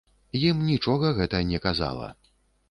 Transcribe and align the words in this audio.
Ім 0.47 0.63
нічога 0.69 1.11
гэта 1.19 1.43
не 1.51 1.61
казала. 1.67 2.09